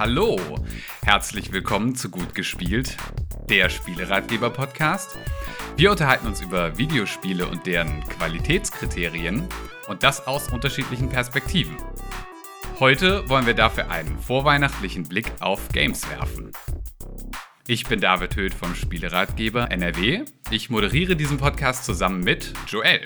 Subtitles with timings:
[0.00, 0.38] hallo.
[1.02, 2.96] Herzlich willkommen zu Gut gespielt,
[3.50, 5.18] der Spieleratgeber-Podcast.
[5.76, 9.46] Wir unterhalten uns über Videospiele und deren Qualitätskriterien
[9.88, 11.76] und das aus unterschiedlichen Perspektiven.
[12.78, 16.50] Heute wollen wir dafür einen vorweihnachtlichen Blick auf Games werfen.
[17.66, 20.24] Ich bin David Höth vom Spieleratgeber NRW.
[20.50, 23.02] Ich moderiere diesen Podcast zusammen mit Joel.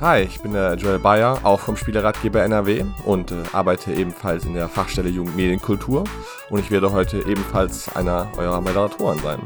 [0.00, 4.54] Hi, ich bin der Joel Bayer, auch vom Spieleratgeber NRW und äh, arbeite ebenfalls in
[4.54, 6.04] der Fachstelle Jugend Medienkultur
[6.50, 9.40] und ich werde heute ebenfalls einer eurer Moderatoren sein.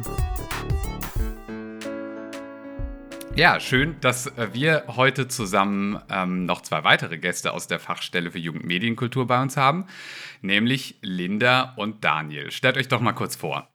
[3.34, 8.30] Ja, schön, dass äh, wir heute zusammen ähm, noch zwei weitere Gäste aus der Fachstelle
[8.30, 9.87] für Jugendmedienkultur bei uns haben,
[10.43, 12.51] nämlich Linda und Daniel.
[12.51, 13.71] Stellt euch doch mal kurz vor.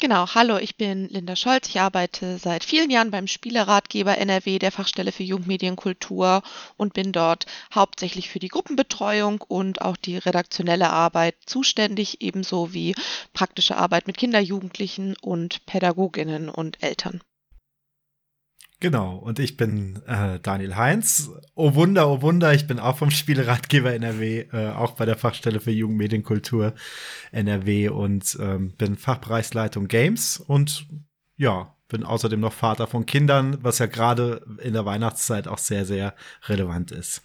[0.00, 1.68] Genau, hallo, ich bin Linda Scholz.
[1.68, 6.42] Ich arbeite seit vielen Jahren beim Spieleratgeber NRW der Fachstelle für Jugendmedienkultur
[6.76, 12.96] und bin dort hauptsächlich für die Gruppenbetreuung und auch die redaktionelle Arbeit zuständig, ebenso wie
[13.34, 17.20] praktische Arbeit mit Kinder, Jugendlichen und Pädagoginnen und Eltern.
[18.82, 21.30] Genau, und ich bin äh, Daniel Heinz.
[21.54, 25.60] Oh Wunder, oh Wunder, ich bin auch vom Spieleratgeber NRW, äh, auch bei der Fachstelle
[25.60, 26.72] für Jugendmedienkultur
[27.30, 30.86] NRW und ähm, bin Fachbereichsleitung Games und
[31.36, 35.84] ja, bin außerdem noch Vater von Kindern, was ja gerade in der Weihnachtszeit auch sehr,
[35.84, 36.14] sehr
[36.46, 37.22] relevant ist.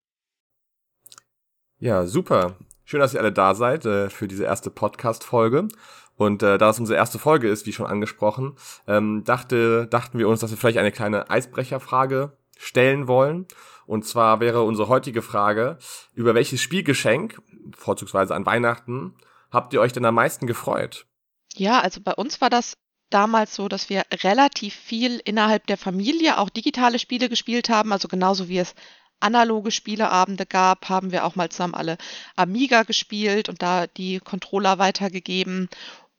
[1.80, 2.58] Ja, super.
[2.84, 5.70] Schön, dass ihr alle da seid äh, für diese erste Podcast-Folge.
[6.18, 8.56] Und äh, da es unsere erste Folge ist, wie schon angesprochen,
[8.88, 13.48] ähm, dachte, dachten wir uns, dass wir vielleicht eine kleine Eisbrecherfrage stellen wollen.
[13.86, 15.78] Und zwar wäre unsere heutige Frage,
[16.14, 17.42] über welches Spielgeschenk,
[17.76, 19.16] vorzugsweise an Weihnachten,
[19.52, 21.06] habt ihr euch denn am meisten gefreut?
[21.54, 22.78] Ja, also bei uns war das
[23.10, 28.08] damals so, dass wir relativ viel innerhalb der Familie auch digitale Spiele gespielt haben, also
[28.08, 28.74] genauso wie es
[29.20, 31.98] analoge Spieleabende gab, haben wir auch mal zusammen alle
[32.36, 35.70] Amiga gespielt und da die Controller weitergegeben.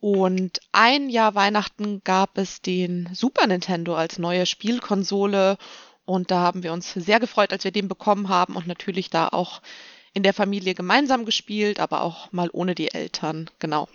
[0.01, 5.57] Und ein Jahr Weihnachten gab es den Super Nintendo als neue Spielkonsole.
[6.05, 9.29] Und da haben wir uns sehr gefreut, als wir den bekommen haben und natürlich da
[9.29, 9.63] auch
[10.13, 13.51] in der Familie gemeinsam gespielt, aber auch mal ohne die Eltern.
[13.59, 13.89] Genau.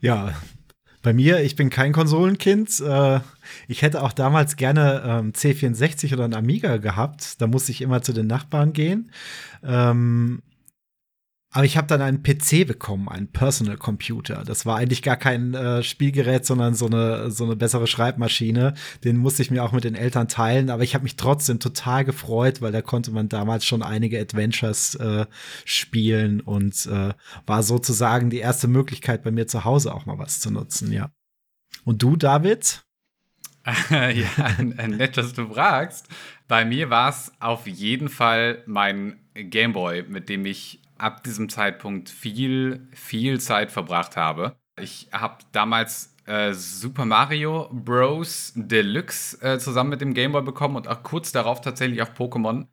[0.00, 0.34] Ja,
[1.02, 2.80] bei mir, ich bin kein Konsolenkind.
[2.80, 3.20] Äh,
[3.68, 7.40] ich hätte auch damals gerne ähm, C64 oder ein Amiga gehabt.
[7.40, 9.10] Da musste ich immer zu den Nachbarn gehen.
[9.62, 10.42] Ähm,
[11.54, 14.42] aber ich habe dann einen PC bekommen, einen Personal Computer.
[14.44, 18.74] Das war eigentlich gar kein äh, Spielgerät, sondern so eine, so eine bessere Schreibmaschine.
[19.04, 20.68] Den musste ich mir auch mit den Eltern teilen.
[20.68, 24.96] Aber ich habe mich trotzdem total gefreut, weil da konnte man damals schon einige Adventures
[24.96, 25.26] äh,
[25.64, 27.14] spielen und äh,
[27.46, 31.12] war sozusagen die erste Möglichkeit bei mir zu Hause auch mal was zu nutzen, ja.
[31.84, 32.84] Und du, David?
[33.90, 36.08] ja, nett, dass du fragst.
[36.48, 42.08] Bei mir war es auf jeden Fall mein Gameboy, mit dem ich ab diesem Zeitpunkt
[42.10, 44.56] viel, viel Zeit verbracht habe.
[44.80, 48.52] Ich habe damals äh, Super Mario Bros.
[48.56, 52.66] Deluxe äh, zusammen mit dem Game Boy bekommen und auch kurz darauf tatsächlich auch Pokémon,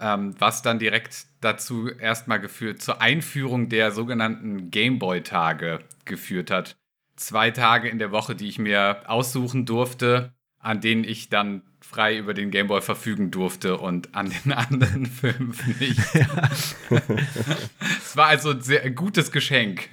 [0.00, 6.76] ähm, was dann direkt dazu erstmal geführt, zur Einführung der sogenannten Game Boy-Tage geführt hat.
[7.16, 12.16] Zwei Tage in der Woche, die ich mir aussuchen durfte, an denen ich dann frei
[12.16, 16.00] über den Gameboy verfügen durfte und an den anderen fünf nicht.
[16.90, 19.88] es war also ein sehr gutes Geschenk.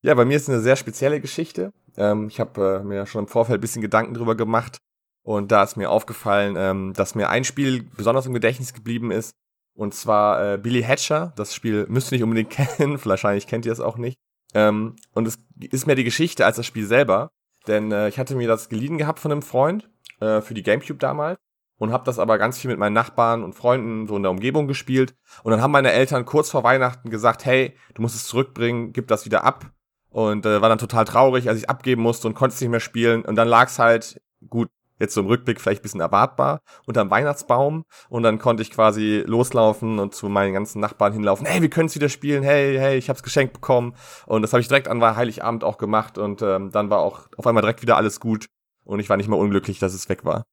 [0.00, 1.72] Ja, bei mir ist eine sehr spezielle Geschichte.
[1.96, 4.78] Ähm, ich habe äh, mir schon im Vorfeld ein bisschen Gedanken drüber gemacht
[5.22, 9.32] und da ist mir aufgefallen, ähm, dass mir ein Spiel besonders im Gedächtnis geblieben ist
[9.74, 11.32] und zwar äh, Billy Hatcher.
[11.36, 14.16] Das Spiel müsst ihr nicht unbedingt kennen, wahrscheinlich kennt ihr es auch nicht.
[14.54, 15.38] Ähm, und es
[15.70, 17.30] ist mehr die Geschichte als das Spiel selber,
[17.66, 19.88] denn äh, ich hatte mir das geliehen gehabt von einem Freund
[20.22, 21.38] äh, für die Gamecube damals
[21.82, 24.68] und habe das aber ganz viel mit meinen Nachbarn und Freunden so in der Umgebung
[24.68, 25.16] gespielt.
[25.42, 29.08] Und dann haben meine Eltern kurz vor Weihnachten gesagt, hey, du musst es zurückbringen, gib
[29.08, 29.66] das wieder ab.
[30.08, 32.78] Und äh, war dann total traurig, als ich abgeben musste und konnte es nicht mehr
[32.78, 33.24] spielen.
[33.24, 34.68] Und dann lag es halt, gut,
[35.00, 37.84] jetzt so im Rückblick vielleicht ein bisschen erwartbar, unterm Weihnachtsbaum.
[38.08, 41.46] Und dann konnte ich quasi loslaufen und zu meinen ganzen Nachbarn hinlaufen.
[41.46, 42.44] Hey, wir können es wieder spielen.
[42.44, 43.96] Hey, hey, ich hab's geschenkt bekommen.
[44.26, 46.16] Und das habe ich direkt an Heiligabend auch gemacht.
[46.16, 48.46] Und ähm, dann war auch auf einmal direkt wieder alles gut.
[48.84, 50.44] Und ich war nicht mal unglücklich, dass es weg war.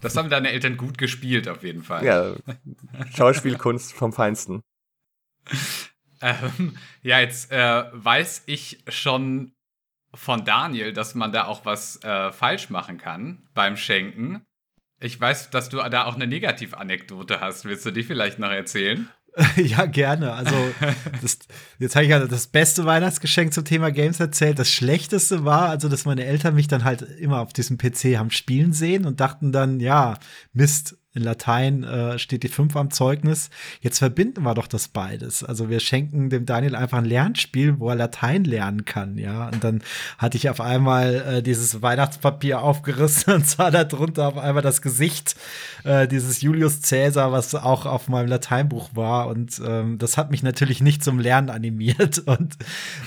[0.00, 2.04] Das haben deine Eltern gut gespielt, auf jeden Fall.
[2.04, 2.34] Ja,
[3.14, 4.62] Schauspielkunst vom Feinsten.
[6.20, 9.52] Ähm, ja, jetzt äh, weiß ich schon
[10.14, 14.44] von Daniel, dass man da auch was äh, falsch machen kann beim Schenken.
[14.98, 17.66] Ich weiß, dass du da auch eine Negativanekdote hast.
[17.66, 19.10] Willst du die vielleicht noch erzählen?
[19.56, 20.32] ja, gerne.
[20.32, 20.54] Also,
[21.20, 21.38] das,
[21.78, 24.58] jetzt habe ich ja das beste Weihnachtsgeschenk zum Thema Games erzählt.
[24.58, 28.30] Das schlechteste war, also, dass meine Eltern mich dann halt immer auf diesem PC haben
[28.30, 30.18] spielen sehen und dachten dann, ja,
[30.52, 33.50] Mist, in Latein äh, steht die 5 am Zeugnis.
[33.80, 35.42] Jetzt verbinden wir doch das beides.
[35.42, 39.48] Also wir schenken dem Daniel einfach ein Lernspiel, wo er Latein lernen kann, ja.
[39.48, 39.82] Und dann
[40.18, 44.82] hatte ich auf einmal äh, dieses Weihnachtspapier aufgerissen und sah da drunter auf einmal das
[44.82, 45.36] Gesicht
[45.84, 49.28] äh, dieses Julius Caesar, was auch auf meinem Lateinbuch war.
[49.28, 52.18] Und ähm, das hat mich natürlich nicht zum Lernen animiert.
[52.26, 52.56] Und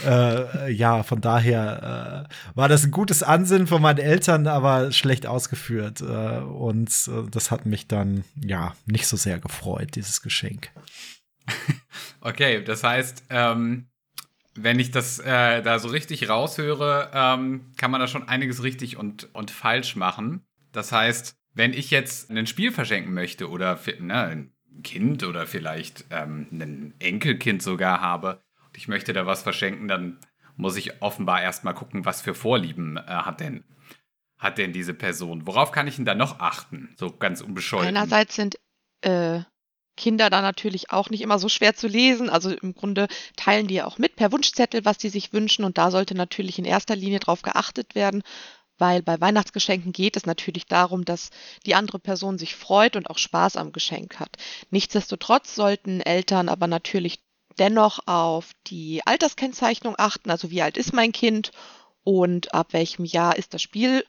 [0.05, 5.27] äh, ja, von daher äh, war das ein gutes Ansinnen von meinen Eltern, aber schlecht
[5.27, 6.01] ausgeführt.
[6.01, 10.71] Äh, und das hat mich dann ja nicht so sehr gefreut, dieses Geschenk.
[12.21, 13.87] Okay, das heißt, ähm,
[14.53, 18.97] wenn ich das äh, da so richtig raushöre, ähm, kann man da schon einiges richtig
[18.97, 20.45] und, und falsch machen.
[20.73, 24.51] Das heißt, wenn ich jetzt ein Spiel verschenken möchte oder ne, ein
[24.83, 30.19] Kind oder vielleicht ähm, ein Enkelkind sogar habe und ich möchte da was verschenken, dann
[30.55, 33.63] muss ich offenbar erstmal gucken, was für Vorlieben äh, hat denn
[34.39, 35.45] hat denn diese Person?
[35.45, 36.95] Worauf kann ich denn da noch achten?
[36.97, 37.89] So ganz unbescholten.
[37.89, 38.57] Einerseits sind
[39.01, 39.41] äh,
[39.97, 42.29] Kinder da natürlich auch nicht immer so schwer zu lesen.
[42.29, 45.65] Also im Grunde teilen die ja auch mit per Wunschzettel, was die sich wünschen.
[45.65, 48.23] Und da sollte natürlich in erster Linie darauf geachtet werden,
[48.77, 51.31] weil bei Weihnachtsgeschenken geht es natürlich darum, dass
[51.65, 54.37] die andere Person sich freut und auch Spaß am Geschenk hat.
[54.71, 57.19] Nichtsdestotrotz sollten Eltern aber natürlich
[57.59, 61.51] dennoch auf die Alterskennzeichnung achten, also wie alt ist mein Kind
[62.09, 64.03] und ab welchem Jahr ist das Spiel,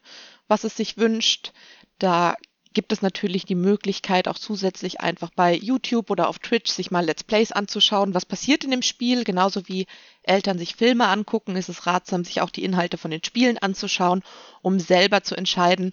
[0.49, 1.53] was es sich wünscht.
[1.99, 2.35] Da
[2.73, 7.05] gibt es natürlich die Möglichkeit, auch zusätzlich einfach bei YouTube oder auf Twitch sich mal
[7.05, 9.25] Let's Plays anzuschauen, was passiert in dem Spiel.
[9.25, 9.87] Genauso wie
[10.23, 14.23] Eltern sich Filme angucken, ist es ratsam, sich auch die Inhalte von den Spielen anzuschauen,
[14.63, 15.93] um selber zu entscheiden,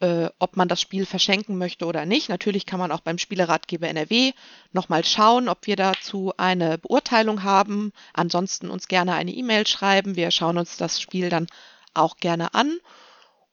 [0.00, 2.28] äh, ob man das Spiel verschenken möchte oder nicht.
[2.28, 4.32] Natürlich kann man auch beim Spieleratgeber NRW
[4.72, 7.92] nochmal schauen, ob wir dazu eine Beurteilung haben.
[8.12, 10.16] Ansonsten uns gerne eine E-Mail schreiben.
[10.16, 11.46] Wir schauen uns das Spiel dann
[11.94, 12.78] auch gerne an.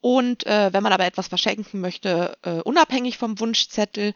[0.00, 4.14] Und äh, wenn man aber etwas verschenken möchte, äh, unabhängig vom Wunschzettel,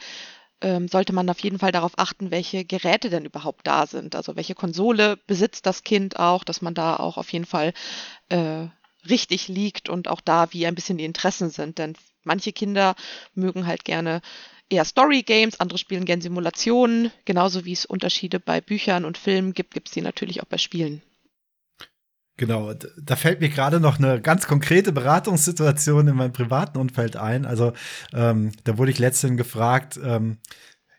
[0.60, 4.14] ähm, sollte man auf jeden Fall darauf achten, welche Geräte denn überhaupt da sind.
[4.14, 7.72] Also welche Konsole besitzt das Kind auch, dass man da auch auf jeden Fall
[8.28, 8.66] äh,
[9.08, 11.78] richtig liegt und auch da, wie ein bisschen die Interessen sind.
[11.78, 11.94] Denn
[12.24, 12.94] manche Kinder
[13.34, 14.20] mögen halt gerne
[14.68, 17.10] eher Story Games, andere spielen gerne Simulationen.
[17.24, 20.58] Genauso wie es Unterschiede bei Büchern und Filmen gibt, gibt es die natürlich auch bei
[20.58, 21.02] Spielen.
[22.36, 27.44] Genau, da fällt mir gerade noch eine ganz konkrete Beratungssituation in meinem privaten Umfeld ein.
[27.44, 27.74] Also
[28.14, 30.38] ähm, da wurde ich letztens gefragt, ähm,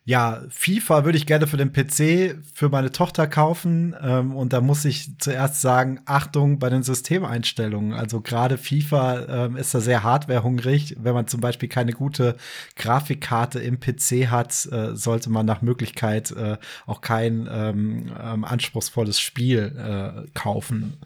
[0.04, 3.96] ja, FIFA würde ich gerne für den PC für meine Tochter kaufen.
[4.02, 7.94] Ähm, und da muss ich zuerst sagen, Achtung bei den Systemeinstellungen.
[7.94, 10.96] Also gerade FIFA ähm, ist da sehr hardwarehungrig.
[11.00, 12.36] Wenn man zum Beispiel keine gute
[12.76, 16.58] Grafikkarte im PC hat, äh, sollte man nach Möglichkeit äh,
[16.88, 20.98] auch kein ähm, ähm anspruchsvolles Spiel äh, kaufen.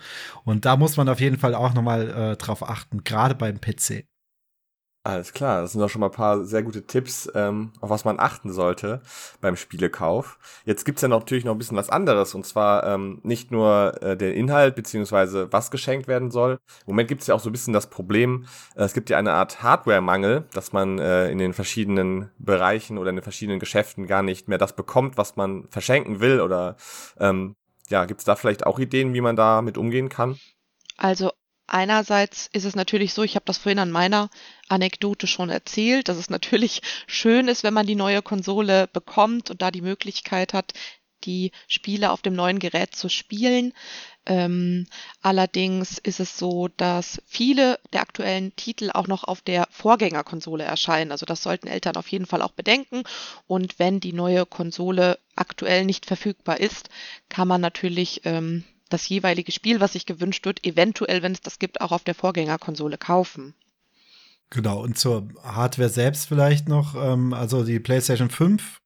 [0.45, 3.59] Und da muss man auf jeden Fall auch noch mal äh, drauf achten, gerade beim
[3.59, 4.05] PC.
[5.05, 8.05] Alles klar, das sind doch schon mal ein paar sehr gute Tipps, ähm, auf was
[8.05, 9.01] man achten sollte
[9.39, 10.39] beim Spielekauf.
[10.65, 14.17] Jetzt gibt's ja natürlich noch ein bisschen was anderes, und zwar ähm, nicht nur äh,
[14.17, 16.53] den Inhalt, beziehungsweise was geschenkt werden soll.
[16.87, 19.33] Im Moment gibt's ja auch so ein bisschen das Problem, äh, es gibt ja eine
[19.33, 24.23] Art Hardware-Mangel, dass man äh, in den verschiedenen Bereichen oder in den verschiedenen Geschäften gar
[24.23, 26.41] nicht mehr das bekommt, was man verschenken will.
[26.41, 26.77] Oder
[27.19, 27.55] ähm,
[27.89, 30.39] ja, gibt's da vielleicht auch Ideen, wie man da mit umgehen kann?
[30.97, 31.31] Also
[31.67, 34.29] Einerseits ist es natürlich so, ich habe das vorhin an meiner
[34.67, 39.61] Anekdote schon erzählt, dass es natürlich schön ist, wenn man die neue Konsole bekommt und
[39.61, 40.73] da die Möglichkeit hat,
[41.23, 43.73] die Spiele auf dem neuen Gerät zu spielen.
[44.27, 44.85] Ähm,
[45.21, 51.11] allerdings ist es so, dass viele der aktuellen Titel auch noch auf der Vorgängerkonsole erscheinen.
[51.11, 53.03] Also das sollten Eltern auf jeden Fall auch bedenken.
[53.47, 56.89] Und wenn die neue Konsole aktuell nicht verfügbar ist,
[57.29, 61.59] kann man natürlich ähm, das jeweilige Spiel, was sich gewünscht wird, eventuell, wenn es das
[61.59, 63.53] gibt, auch auf der Vorgängerkonsole kaufen.
[64.49, 68.79] Genau, und zur Hardware selbst vielleicht noch, ähm, also die PlayStation 5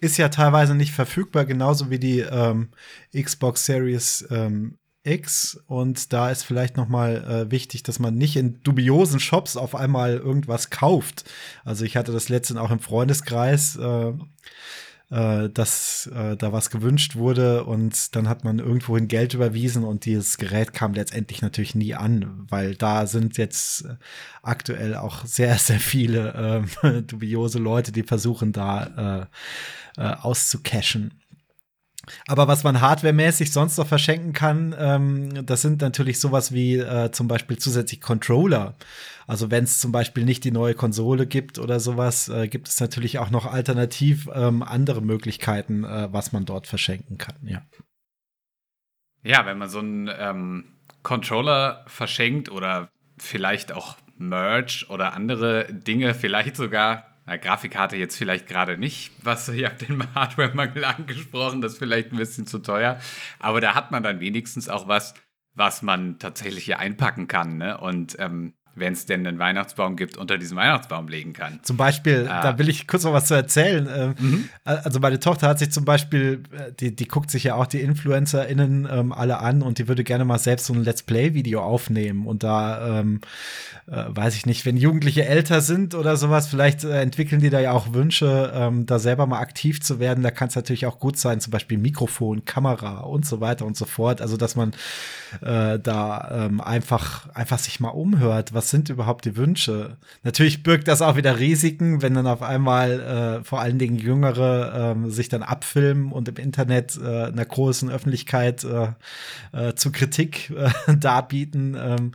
[0.00, 2.70] ist ja teilweise nicht verfügbar, genauso wie die ähm,
[3.14, 5.60] Xbox Series ähm, X.
[5.66, 9.74] Und da ist vielleicht noch mal äh, wichtig, dass man nicht in dubiosen Shops auf
[9.74, 11.24] einmal irgendwas kauft.
[11.64, 13.76] Also ich hatte das letztens auch im Freundeskreis.
[13.76, 14.12] Äh,
[15.12, 20.06] äh, dass äh, da was gewünscht wurde und dann hat man irgendwohin Geld überwiesen und
[20.06, 23.96] dieses Gerät kam letztendlich natürlich nie an, weil da sind jetzt äh,
[24.42, 29.28] aktuell auch sehr, sehr viele äh, dubiose Leute, die versuchen da
[29.98, 31.21] äh, äh, auszucashen.
[32.26, 37.10] Aber was man hardwaremäßig sonst noch verschenken kann, ähm, das sind natürlich sowas wie äh,
[37.12, 38.74] zum Beispiel zusätzlich Controller.
[39.26, 42.80] Also wenn es zum Beispiel nicht die neue Konsole gibt oder sowas, äh, gibt es
[42.80, 47.62] natürlich auch noch alternativ ähm, andere Möglichkeiten, äh, was man dort verschenken kann, ja.
[49.24, 50.64] Ja, wenn man so einen ähm,
[51.04, 58.48] Controller verschenkt oder vielleicht auch Merch oder andere Dinge, vielleicht sogar Na, Grafikkarte jetzt vielleicht
[58.48, 62.98] gerade nicht, was ihr habt den Hardware-Mangel angesprochen, das ist vielleicht ein bisschen zu teuer.
[63.38, 65.14] Aber da hat man dann wenigstens auch was,
[65.54, 67.58] was man tatsächlich hier einpacken kann.
[67.58, 67.78] Ne?
[67.78, 71.60] Und ähm, wenn es denn einen Weihnachtsbaum gibt, unter diesem Weihnachtsbaum legen kann.
[71.62, 72.42] Zum Beispiel, ah.
[72.42, 73.88] da will ich kurz noch was zu erzählen.
[73.94, 74.48] Ähm, mhm.
[74.64, 77.80] Also meine Tochter hat sich zum Beispiel, äh, die, die guckt sich ja auch die
[77.80, 82.26] InfluencerInnen ähm, alle an und die würde gerne mal selbst so ein Let's Play-Video aufnehmen.
[82.26, 83.20] Und da ähm,
[83.88, 87.60] äh, weiß ich nicht, wenn Jugendliche älter sind oder sowas, vielleicht äh, entwickeln die da
[87.60, 90.22] ja auch Wünsche, ähm, da selber mal aktiv zu werden.
[90.22, 93.76] Da kann es natürlich auch gut sein, zum Beispiel Mikrofon, Kamera und so weiter und
[93.76, 94.22] so fort.
[94.22, 94.72] Also dass man
[95.42, 99.98] äh, da ähm, einfach, einfach sich mal umhört, was sind überhaupt die Wünsche.
[100.22, 103.00] Natürlich birgt das auch wieder Risiken, wenn dann auf einmal
[103.40, 107.90] äh, vor allen Dingen Jüngere äh, sich dann abfilmen und im Internet äh, einer großen
[107.90, 108.92] Öffentlichkeit äh,
[109.52, 111.76] äh, zu Kritik äh, darbieten.
[111.78, 112.12] Ähm,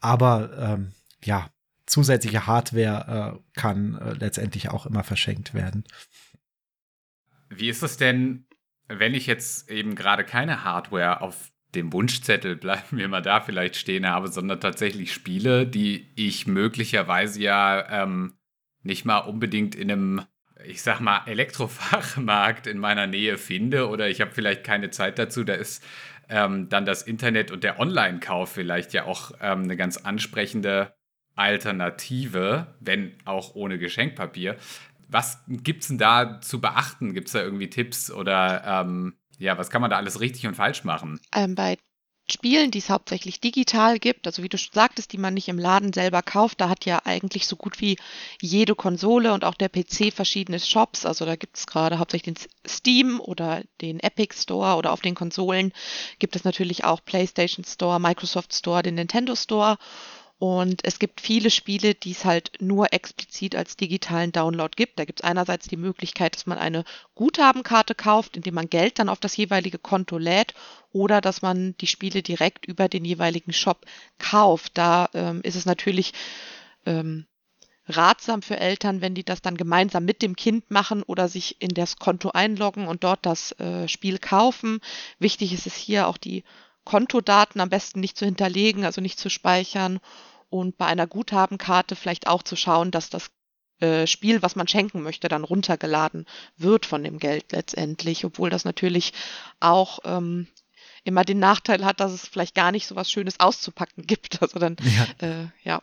[0.00, 0.92] aber ähm,
[1.24, 1.50] ja,
[1.86, 5.84] zusätzliche Hardware äh, kann äh, letztendlich auch immer verschenkt werden.
[7.48, 8.46] Wie ist es denn,
[8.88, 13.76] wenn ich jetzt eben gerade keine Hardware auf dem Wunschzettel, bleiben wir mal da vielleicht
[13.76, 18.38] stehen habe, sondern tatsächlich Spiele, die ich möglicherweise ja ähm,
[18.82, 20.22] nicht mal unbedingt in einem,
[20.64, 25.44] ich sag mal, Elektrofachmarkt in meiner Nähe finde oder ich habe vielleicht keine Zeit dazu,
[25.44, 25.84] da ist
[26.30, 30.94] ähm, dann das Internet und der Online-Kauf vielleicht ja auch ähm, eine ganz ansprechende
[31.34, 34.56] Alternative, wenn auch ohne Geschenkpapier.
[35.08, 37.14] Was gibt es denn da zu beachten?
[37.14, 40.54] Gibt es da irgendwie Tipps oder ähm, ja, was kann man da alles richtig und
[40.54, 41.20] falsch machen?
[41.34, 41.78] Ähm, bei
[42.30, 45.94] Spielen, die es hauptsächlich digital gibt, also wie du sagtest, die man nicht im Laden
[45.94, 47.96] selber kauft, da hat ja eigentlich so gut wie
[48.42, 51.06] jede Konsole und auch der PC verschiedene Shops.
[51.06, 55.14] Also da gibt es gerade hauptsächlich den Steam oder den Epic Store oder auf den
[55.14, 55.72] Konsolen
[56.18, 59.78] gibt es natürlich auch PlayStation Store, Microsoft Store, den Nintendo Store.
[60.38, 64.98] Und es gibt viele Spiele, die es halt nur explizit als digitalen Download gibt.
[64.98, 66.84] Da gibt es einerseits die Möglichkeit, dass man eine
[67.16, 70.54] Guthabenkarte kauft, indem man Geld dann auf das jeweilige Konto lädt,
[70.92, 73.84] oder dass man die Spiele direkt über den jeweiligen Shop
[74.18, 74.78] kauft.
[74.78, 76.12] Da ähm, ist es natürlich
[76.86, 77.26] ähm,
[77.88, 81.70] ratsam für Eltern, wenn die das dann gemeinsam mit dem Kind machen oder sich in
[81.70, 84.80] das Konto einloggen und dort das äh, Spiel kaufen.
[85.18, 86.44] Wichtig ist es hier auch die
[86.88, 90.00] Kontodaten am besten nicht zu hinterlegen, also nicht zu speichern
[90.48, 93.30] und bei einer Guthabenkarte vielleicht auch zu schauen, dass das
[93.80, 96.24] äh, Spiel, was man schenken möchte, dann runtergeladen
[96.56, 99.12] wird von dem Geld letztendlich, obwohl das natürlich
[99.60, 100.46] auch ähm,
[101.04, 104.40] immer den Nachteil hat, dass es vielleicht gar nicht so was Schönes auszupacken gibt.
[104.40, 105.28] Also dann, ja.
[105.28, 105.82] Äh, ja.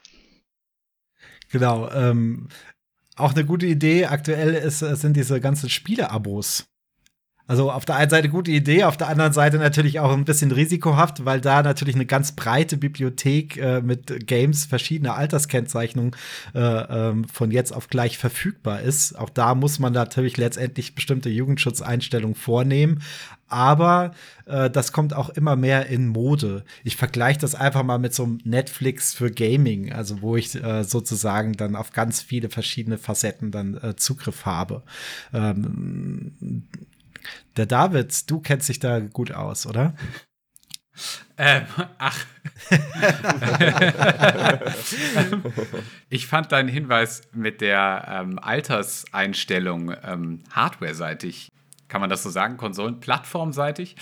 [1.51, 1.87] Genau.
[1.91, 2.49] Ähm,
[3.15, 6.65] auch eine gute Idee aktuell ist, sind diese ganzen Spiele-Abos.
[7.47, 10.51] Also auf der einen Seite gute Idee, auf der anderen Seite natürlich auch ein bisschen
[10.51, 16.15] risikohaft, weil da natürlich eine ganz breite Bibliothek äh, mit Games verschiedener Alterskennzeichnungen
[16.55, 19.17] äh, ähm, von jetzt auf gleich verfügbar ist.
[19.17, 23.03] Auch da muss man natürlich letztendlich bestimmte Jugendschutzeinstellungen vornehmen.
[23.47, 24.15] Aber
[24.47, 26.63] äh, das kommt auch immer mehr in Mode.
[26.83, 30.83] Ich vergleiche das einfach mal mit so einem Netflix für Gaming, also wo ich äh,
[30.83, 34.81] sozusagen dann auf ganz viele verschiedene Facetten dann äh, Zugriff habe.
[35.31, 36.65] Ähm,
[37.57, 39.95] der David, du kennst dich da gut aus, oder?
[41.37, 41.63] Ähm,
[41.97, 42.25] ach.
[46.09, 51.51] ich fand deinen Hinweis mit der ähm, Alterseinstellung ähm, hardware-seitig,
[51.89, 53.97] kann man das so sagen, Konsolen-Plattformseitig,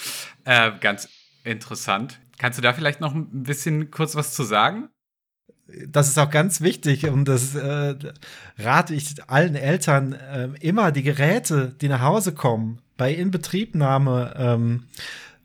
[0.46, 1.10] äh, ganz
[1.44, 2.20] interessant.
[2.38, 4.90] Kannst du da vielleicht noch ein bisschen kurz was zu sagen?
[5.88, 7.96] das ist auch ganz wichtig und das äh,
[8.58, 14.84] rate ich allen Eltern äh, immer die Geräte, die nach Hause kommen, bei Inbetriebnahme ähm,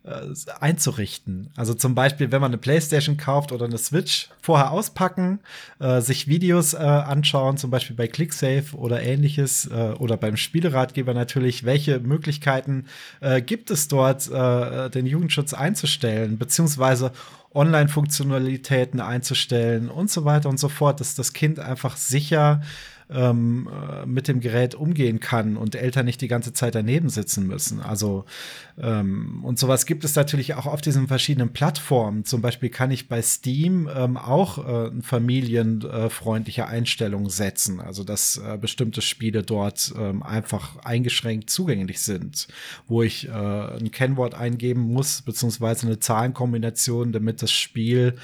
[0.09, 1.51] äh, einzurichten.
[1.57, 5.41] Also zum Beispiel, wenn man eine Playstation kauft oder eine Switch, vorher auspacken,
[5.81, 11.15] äh, sich Videos äh, anschauen, zum Beispiel bei ClickSafe oder ähnliches äh, oder beim Spieleratgeber
[11.15, 12.87] natürlich, welche Möglichkeiten
[13.21, 17.13] äh, gibt es dort, äh, den Jugendschutz einzustellen, beziehungsweise
[17.55, 22.63] Online-Funktionalitäten einzustellen und so weiter und so fort, dass das Kind einfach sicher
[23.11, 27.47] ähm, äh, mit dem Gerät umgehen kann und Eltern nicht die ganze Zeit daneben sitzen
[27.47, 27.81] müssen.
[27.81, 28.25] Also
[28.81, 32.25] ähm, und sowas gibt es natürlich auch auf diesen verschiedenen Plattformen.
[32.25, 38.59] Zum Beispiel kann ich bei Steam ähm, auch äh, familienfreundliche Einstellungen setzen, also dass äh,
[38.61, 42.49] bestimmte Spiele dort ähm, einfach eingeschränkt zugänglich sind,
[42.87, 48.15] wo ich äh, ein Kennwort eingeben muss beziehungsweise eine Zahlenkombination, damit das Spiel,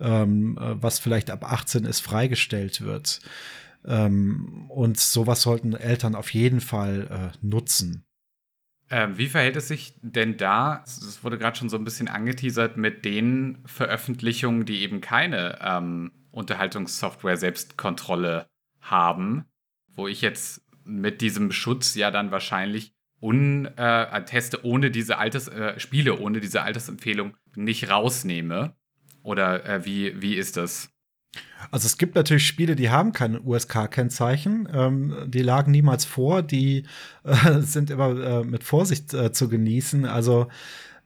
[0.00, 3.20] ähm, äh, was vielleicht ab 18 ist, freigestellt wird.
[3.84, 8.04] Ähm, und sowas sollten Eltern auf jeden Fall äh, nutzen.
[8.90, 10.82] Ähm, wie verhält es sich denn da?
[10.84, 16.10] Es wurde gerade schon so ein bisschen angeteasert mit den Veröffentlichungen, die eben keine ähm,
[16.32, 18.46] Unterhaltungssoftware Selbstkontrolle
[18.80, 19.44] haben,
[19.88, 25.46] wo ich jetzt mit diesem Schutz ja dann wahrscheinlich un, äh, teste ohne diese Alters,
[25.48, 28.74] äh, Spiele, ohne diese Altersempfehlung nicht rausnehme?
[29.22, 30.90] Oder äh, wie, wie ist das?
[31.70, 34.68] Also es gibt natürlich Spiele, die haben kein USK-Kennzeichen.
[34.72, 36.84] Ähm, die lagen niemals vor, die
[37.24, 40.04] äh, sind immer äh, mit Vorsicht äh, zu genießen.
[40.04, 40.48] Also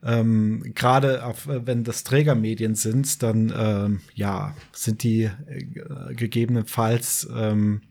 [0.03, 7.81] ähm, gerade äh, wenn das Trägermedien sind, dann ähm, ja, sind die äh, gegebenenfalls ähm,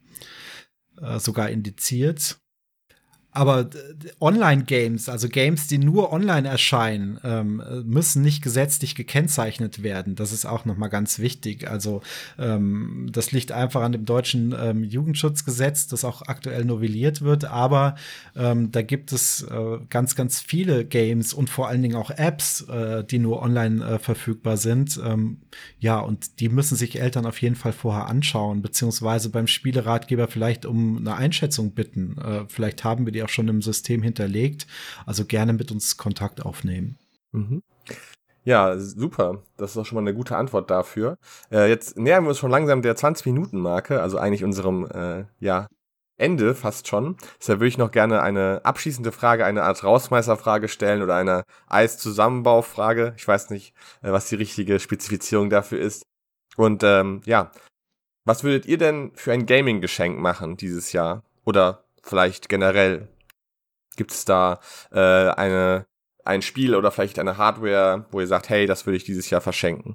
[1.00, 2.38] äh, sogar indiziert.
[3.34, 3.68] Aber
[4.20, 10.14] Online-Games, also Games, die nur online erscheinen, ähm, müssen nicht gesetzlich gekennzeichnet werden.
[10.14, 11.68] Das ist auch noch mal ganz wichtig.
[11.68, 12.00] Also
[12.38, 17.44] ähm, das liegt einfach an dem deutschen ähm, Jugendschutzgesetz, das auch aktuell novelliert wird.
[17.46, 17.96] Aber
[18.36, 22.60] ähm, da gibt es äh, ganz, ganz viele Games und vor allen Dingen auch Apps,
[22.68, 25.00] äh, die nur online äh, verfügbar sind.
[25.04, 25.38] Ähm,
[25.80, 30.66] ja, und die müssen sich Eltern auf jeden Fall vorher anschauen, beziehungsweise beim Spieleratgeber vielleicht
[30.66, 32.16] um eine Einschätzung bitten.
[32.18, 34.66] Äh, vielleicht haben wir die auch schon im System hinterlegt.
[35.06, 36.98] Also gerne mit uns Kontakt aufnehmen.
[37.32, 37.62] Mhm.
[38.44, 39.42] Ja, super.
[39.56, 41.16] Das ist auch schon mal eine gute Antwort dafür.
[41.50, 45.66] Äh, jetzt nähern wir uns schon langsam der 20-Minuten-Marke, also eigentlich unserem äh, ja,
[46.16, 47.16] Ende fast schon.
[47.40, 53.14] Deshalb würde ich noch gerne eine abschließende Frage, eine Art Rausmeißerfrage stellen oder eine Eiszusammenbaufrage.
[53.16, 56.02] Ich weiß nicht, äh, was die richtige Spezifizierung dafür ist.
[56.56, 57.50] Und ähm, ja,
[58.26, 61.24] was würdet ihr denn für ein Gaming-Geschenk machen dieses Jahr?
[61.44, 63.08] Oder vielleicht generell?
[63.96, 64.60] Gibt es da
[64.90, 65.86] äh, eine,
[66.24, 69.40] ein Spiel oder vielleicht eine Hardware, wo ihr sagt, hey, das würde ich dieses Jahr
[69.40, 69.94] verschenken?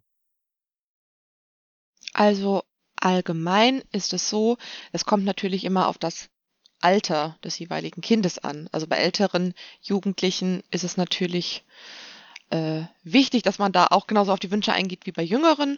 [2.14, 2.64] Also
[2.96, 4.58] allgemein ist es so,
[4.92, 6.30] es kommt natürlich immer auf das
[6.82, 8.70] Alter des jeweiligen Kindes an.
[8.72, 11.66] Also bei älteren Jugendlichen ist es natürlich
[12.50, 15.78] äh, wichtig, dass man da auch genauso auf die Wünsche eingeht wie bei jüngeren.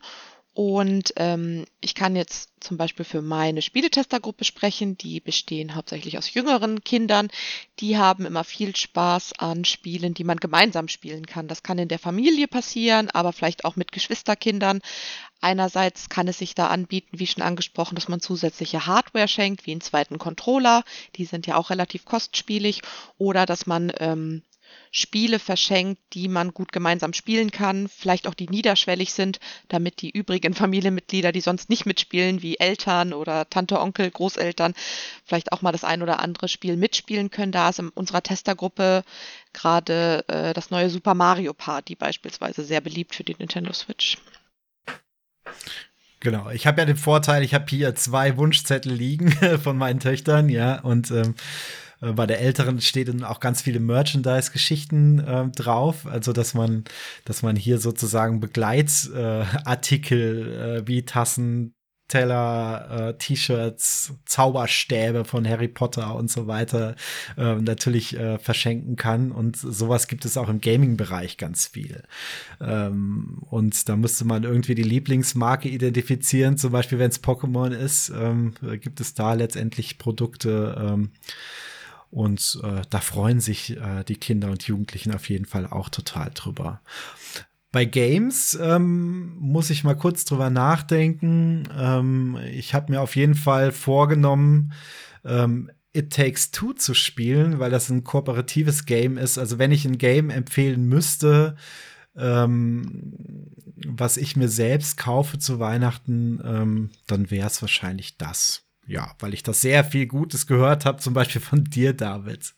[0.53, 4.97] Und ähm, ich kann jetzt zum Beispiel für meine Spieletestergruppe sprechen.
[4.97, 7.29] Die bestehen hauptsächlich aus jüngeren Kindern.
[7.79, 11.47] Die haben immer viel Spaß an Spielen, die man gemeinsam spielen kann.
[11.47, 14.81] Das kann in der Familie passieren, aber vielleicht auch mit Geschwisterkindern.
[15.39, 19.71] Einerseits kann es sich da anbieten, wie schon angesprochen, dass man zusätzliche Hardware schenkt, wie
[19.71, 20.83] einen zweiten Controller.
[21.15, 22.81] Die sind ja auch relativ kostspielig.
[23.17, 24.43] Oder dass man ähm,
[24.91, 30.09] Spiele verschenkt, die man gut gemeinsam spielen kann, vielleicht auch die niederschwellig sind, damit die
[30.09, 34.73] übrigen Familienmitglieder, die sonst nicht mitspielen, wie Eltern oder Tante, Onkel, Großeltern,
[35.25, 37.51] vielleicht auch mal das ein oder andere Spiel mitspielen können.
[37.51, 39.03] Da ist in unserer Testergruppe
[39.53, 44.17] gerade äh, das neue Super Mario Party beispielsweise sehr beliebt für die Nintendo Switch.
[46.21, 49.31] Genau, ich habe ja den Vorteil, ich habe hier zwei Wunschzettel liegen
[49.63, 51.35] von meinen Töchtern, ja, und ähm,
[52.01, 56.05] äh, bei der älteren stehen auch ganz viele Merchandise-Geschichten äh, drauf.
[56.05, 56.83] Also, dass man,
[57.25, 61.75] dass man hier sozusagen Begleitartikel äh, wie Tassen,
[62.11, 66.97] Teller, äh, T-Shirts, Zauberstäbe von Harry Potter und so weiter
[67.37, 69.31] äh, natürlich äh, verschenken kann.
[69.31, 72.03] Und sowas gibt es auch im Gaming-Bereich ganz viel.
[72.59, 76.57] Ähm, und da müsste man irgendwie die Lieblingsmarke identifizieren.
[76.57, 80.75] Zum Beispiel, wenn es Pokémon ist, ähm, gibt es da letztendlich Produkte.
[80.77, 81.11] Ähm,
[82.11, 86.29] und äh, da freuen sich äh, die Kinder und Jugendlichen auf jeden Fall auch total
[86.33, 86.81] drüber.
[87.71, 91.63] Bei Games ähm, muss ich mal kurz drüber nachdenken.
[91.75, 94.73] Ähm, ich habe mir auf jeden Fall vorgenommen,
[95.23, 99.37] ähm, It Takes Two zu spielen, weil das ein kooperatives Game ist.
[99.37, 101.55] Also wenn ich ein Game empfehlen müsste,
[102.17, 103.47] ähm,
[103.87, 109.33] was ich mir selbst kaufe zu Weihnachten, ähm, dann wäre es wahrscheinlich das ja, weil
[109.33, 112.53] ich das sehr viel Gutes gehört habe, zum Beispiel von dir, David.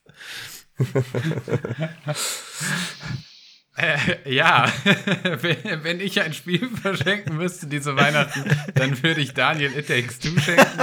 [3.76, 4.72] Äh, ja,
[5.42, 8.44] wenn, ich ein Spiel verschenken müsste diese Weihnachten,
[8.76, 10.80] dann würde ich Daniel It Takes Two schenken.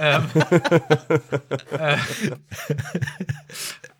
[0.00, 0.24] ähm,
[1.78, 1.96] äh,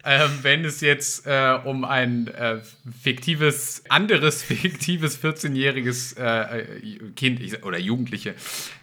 [0.03, 2.61] äh, wenn es jetzt äh, um ein äh,
[3.03, 8.35] fiktives, anderes fiktives 14-jähriges äh, Kind oder Jugendliche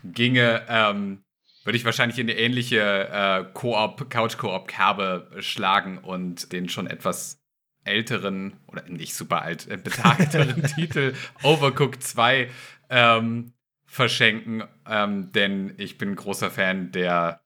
[0.03, 1.23] ginge, ähm,
[1.63, 7.41] würde ich wahrscheinlich in eine ähnliche äh, Koop, Couch-Koop-Kerbe schlagen und den schon etwas
[7.84, 12.50] älteren oder nicht super alt, äh, betagteren Titel Overcooked 2
[12.89, 13.54] ähm,
[13.86, 17.41] verschenken, ähm, denn ich bin großer Fan der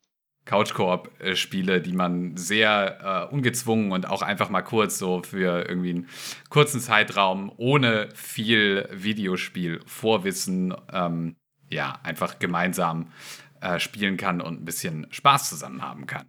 [0.45, 6.09] Couch-Koop-Spiele, die man sehr äh, ungezwungen und auch einfach mal kurz so für irgendwie einen
[6.49, 11.37] kurzen Zeitraum ohne viel Videospiel, Vorwissen, ähm,
[11.69, 13.07] ja, einfach gemeinsam
[13.63, 16.27] äh, spielen kann und ein bisschen Spaß zusammen haben kann.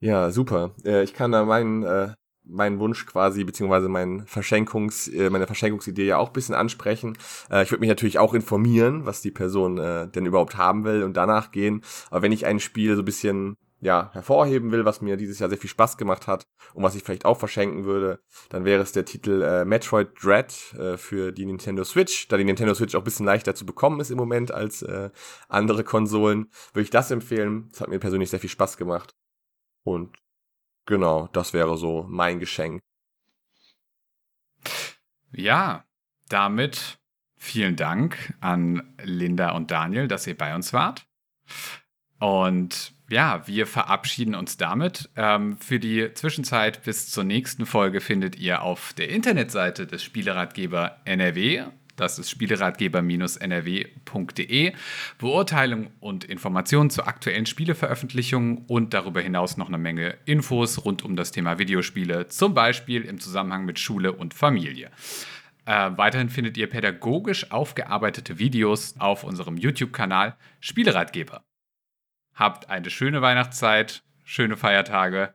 [0.00, 0.74] Ja, super.
[0.84, 6.06] Äh, ich kann da meinen, äh, meinen Wunsch quasi, beziehungsweise mein Verschenkungs, äh, meine Verschenkungsidee
[6.06, 7.16] ja auch ein bisschen ansprechen.
[7.50, 11.02] Äh, ich würde mich natürlich auch informieren, was die Person äh, denn überhaupt haben will
[11.02, 11.82] und danach gehen.
[12.10, 15.48] Aber wenn ich ein Spiel so ein bisschen ja, hervorheben will, was mir dieses Jahr
[15.48, 18.92] sehr viel Spaß gemacht hat und was ich vielleicht auch verschenken würde, dann wäre es
[18.92, 22.28] der Titel äh, Metroid Dread äh, für die Nintendo Switch.
[22.28, 25.10] Da die Nintendo Switch auch ein bisschen leichter zu bekommen ist im Moment als äh,
[25.48, 27.68] andere Konsolen, würde ich das empfehlen.
[27.70, 29.14] Das hat mir persönlich sehr viel Spaß gemacht.
[29.82, 30.16] Und
[30.84, 32.80] genau, das wäre so mein Geschenk.
[35.32, 35.84] Ja,
[36.28, 36.98] damit
[37.36, 41.06] vielen Dank an Linda und Daniel, dass ihr bei uns wart.
[42.18, 45.10] Und ja, wir verabschieden uns damit.
[45.16, 50.96] Ähm, für die Zwischenzeit bis zur nächsten Folge findet ihr auf der Internetseite des Spieleratgeber
[51.04, 51.64] NRW,
[52.00, 54.72] das ist spieleratgeber-nrw.de,
[55.18, 61.14] Beurteilung und Informationen zu aktuellen Spieleveröffentlichungen und darüber hinaus noch eine Menge Infos rund um
[61.14, 64.90] das Thema Videospiele, zum Beispiel im Zusammenhang mit Schule und Familie.
[65.66, 71.42] Äh, weiterhin findet ihr pädagogisch aufgearbeitete Videos auf unserem YouTube-Kanal Spieleratgeber.
[72.34, 75.34] Habt eine schöne Weihnachtszeit, schöne Feiertage.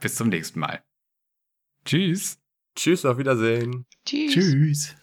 [0.00, 0.82] Bis zum nächsten Mal.
[1.84, 2.38] Tschüss.
[2.74, 3.86] Tschüss, auf Wiedersehen.
[4.04, 4.34] Tschüss.
[4.34, 4.96] Tschüss.